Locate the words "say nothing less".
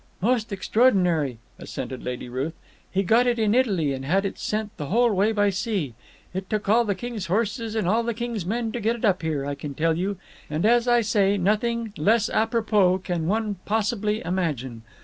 11.01-12.31